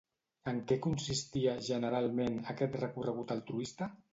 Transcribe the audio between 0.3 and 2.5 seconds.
En què consistia, generalment,